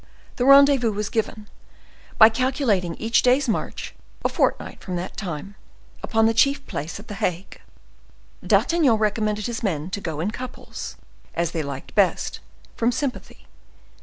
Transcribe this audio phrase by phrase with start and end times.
[0.37, 1.47] The rendezvous was given,
[2.17, 3.93] by calculating each day's march,
[4.25, 5.53] a fortnight from that time,
[6.01, 7.61] upon the chief place at the Hague.
[8.43, 10.95] D'Artagnan recommended his men to go in couples,
[11.35, 12.39] as they liked best,
[12.75, 13.45] from sympathy.